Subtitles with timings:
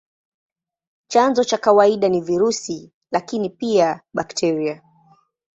[1.07, 4.81] Chanzo cha kawaida ni virusi, lakini pia bakteria.